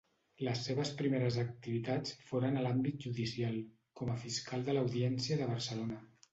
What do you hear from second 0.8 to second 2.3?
primeres activitats